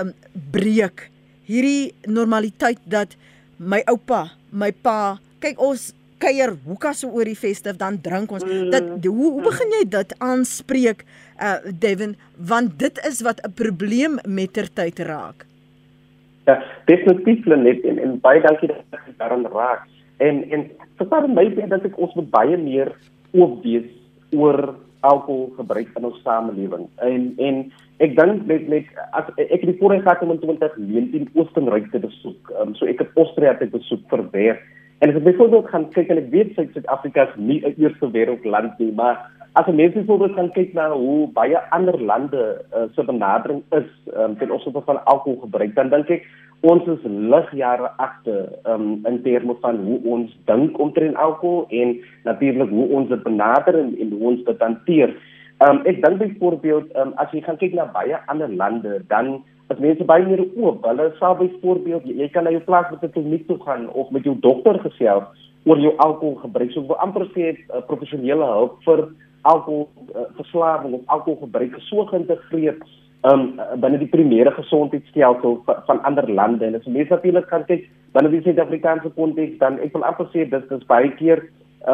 [0.00, 0.12] um
[0.50, 1.10] breek?
[1.46, 3.16] Hierdie normaliteit dat
[3.58, 8.44] my oupa, my pa, kyk ons kuier hoeka so oor die festive dan drink ons.
[8.44, 8.70] Mm.
[8.70, 11.04] Dat hoe, hoe begin jy dit aanspreek
[11.40, 15.46] uh Devin want dit is wat 'n probleem mettertyd raak.
[16.44, 19.86] Ja, definitief net en, en baie dankie dat jy daaraan raak.
[20.16, 22.92] En en verstaan my baie dat ek ons moet baie meer
[23.32, 23.90] oop wees
[24.30, 26.88] oor alkoholgebruik in ons samelewing.
[26.96, 31.28] En en ek dink net net as ek het die voorreg gehad om in 2019
[31.34, 32.50] Oostenryk te besoek.
[32.60, 34.62] Um, so ek het Oostenryk te besoek vir werk
[35.04, 38.78] En as ek byvoorbeeld gaan kyk en ek weet Suid-Afrika is nie 'n eerste wêreldland
[38.78, 39.18] nie, maar
[39.54, 42.42] as jy mens byvoorbeeld gaan kyk na hoe baie ander lande
[42.74, 43.86] uh, se benadering is
[44.18, 46.26] um, ten opsigte van alkoholgebruik, dan dink ek
[46.66, 51.94] ons is ligjare agter um, in terme van hoe ons dink omtrent alkohol en
[52.26, 55.14] natuurlik hoe ons dit benader en, en hoe ons dit hanteer.
[55.62, 59.36] Um, ek dink byvoorbeeld um, as jy gaan kyk na baie ander lande, dan
[59.70, 63.60] as mense baie meer oop, hulle sal byvoorbeeld jy, kan na jou plaaslike kliniek toe
[63.62, 65.30] gaan of met jou dokter gesels
[65.64, 66.74] oor jou alkoholgebruik.
[66.74, 69.06] So wil amper sê uh, professionele hulp vir
[69.44, 72.78] alkohol uh, verslawing of alkoholgebruik so geïntegreer
[73.24, 73.44] um
[73.80, 77.86] binne die primêre gesondheidstelsel van, van ander lande en as mense natuurlik kan kyk
[78.16, 81.44] binne die Suid-Afrikaanse konteks dan ek wil amper sê dis dis baie keer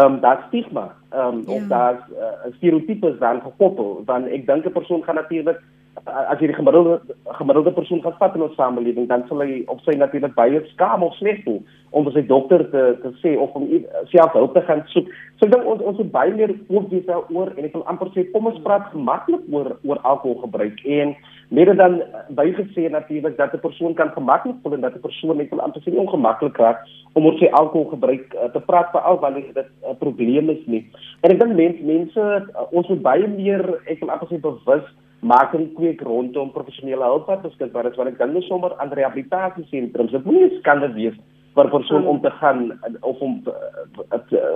[0.03, 0.89] um daar stigma
[1.23, 1.55] um ja.
[1.57, 5.63] of daar uh, stereotypes dan gekoppel want ek dink 'n persoon gaan natuurlik
[6.07, 7.01] as jy die gemiddelde
[7.39, 11.03] gemiddelde persoon gaan vat in ons samelewing dan sal hy of sy natuurlik baie skaam
[11.03, 11.59] of sleg voel
[11.91, 13.67] om vir sy dokter te te sê of om
[14.13, 15.11] self hulp te gaan soek.
[15.39, 18.13] So ek dink ons ons moet baie meer oop wees daaroor en ek wil amper
[18.15, 21.15] sê kom ons praat gemaklik oor oor alkoholgebruik en
[21.51, 21.99] meer dan
[22.39, 25.83] bygesê natuurlik dat 'n persoon kan gemaklik voel en dat 'n persoon net wil amper
[25.83, 30.51] sê ongemaklik raak om oor sy alkoholgebruik uh, te praat veral wanneer dit 'n probleem
[30.51, 30.87] is nie.
[31.23, 34.87] En ek dink mense mense uh, ons moet baie meer ek wil amper sê bewus
[35.21, 40.13] maak en kweek rondom professionele hulp wat beskikbaar is want ek dink sommer aan rehabilitasiesentrums
[40.17, 41.17] dit moet nie skande wees
[41.55, 43.43] vir 'n persoon om te gaan of om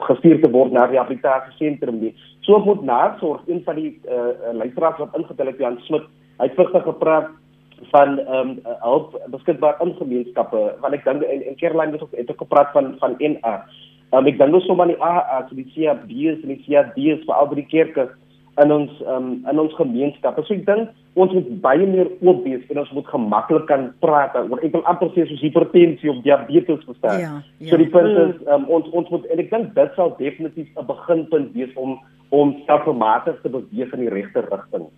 [0.09, 2.15] gestuur te word na 'n rehabilitasiesentrum nie.
[2.41, 6.05] So moet nasorg een van die uh, leierskap wat ingetel het Jan Smit
[6.39, 7.29] hy het vrugtig gepraat
[7.91, 12.15] van ehm um, hulp beskikbaar in gemeenskappe want ek dink en, en Caroline het ook
[12.17, 13.55] het ook gepraat van van NA
[14.13, 17.55] um, ek dink sommer aan die AA so die CB's en die CD's vir al
[17.55, 18.09] die kerke
[18.63, 20.45] in ons um, in ons gemeenskappe.
[20.47, 24.35] So ek dink ons moet baie meer oop wees en ons moet gemaklik kan praat
[24.39, 27.23] oor ek wil amper sê soos hipertensie of diabetes verstaan.
[27.23, 27.71] Ja, ja.
[27.71, 30.91] So die punt is um, ons ons moet en ek dink dit sal definitief 'n
[30.91, 31.99] beginpunt wees om
[32.35, 34.89] om selfvermatig te beweeg in die regte rigting.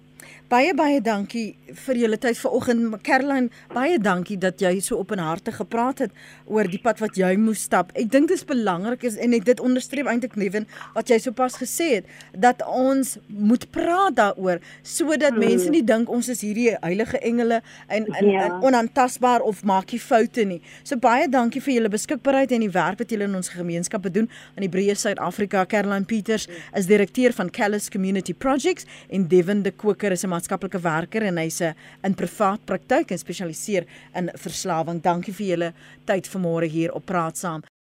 [0.47, 2.93] Baie baie dankie vir julle tyd vanoggend.
[3.03, 6.13] Caroline, baie dankie dat jy so op en harte gepraat het
[6.47, 7.91] oor die pad wat jy moes stap.
[7.99, 11.89] Ek dink dit is belangrik is en dit onderstreep eintlik Neven wat jy sopas gesê
[11.97, 15.43] het dat ons moet praat daaroor sodat hmm.
[15.43, 18.47] mense nie dink ons is hierdie heilige engele en, en, ja.
[18.47, 20.61] en onaantastbaar of maak jy foute nie.
[20.87, 24.31] So baie dankie vir julle beskikbaarheid en die werk wat julle in ons gemeenskappe doen
[24.55, 25.67] in Hebreë Suid-Afrika.
[25.67, 30.81] Caroline Peters is direkteur van Callus Community Projects en Devin de Koker is 'n maatskaplike
[30.85, 31.75] werker en hy's 'n
[32.05, 35.03] in privaat praktyk en spesialiseer in verslawing.
[35.03, 35.73] Dankie vir julle
[36.07, 37.67] tyd vanmôre hier op Praat Saam.